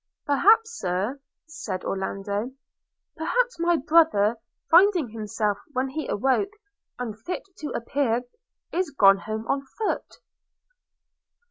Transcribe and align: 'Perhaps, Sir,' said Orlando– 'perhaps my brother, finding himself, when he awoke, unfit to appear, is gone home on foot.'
'Perhaps, 0.25 0.79
Sir,' 0.79 1.21
said 1.47 1.83
Orlando– 1.85 2.53
'perhaps 3.15 3.59
my 3.59 3.77
brother, 3.77 4.37
finding 4.71 5.09
himself, 5.09 5.59
when 5.73 5.89
he 5.89 6.07
awoke, 6.07 6.53
unfit 6.97 7.43
to 7.59 7.69
appear, 7.75 8.23
is 8.71 8.89
gone 8.89 9.19
home 9.19 9.45
on 9.47 9.61
foot.' 9.77 10.15